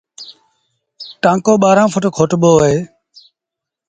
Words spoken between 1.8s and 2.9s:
ڦٽ کوٽبو اهي۔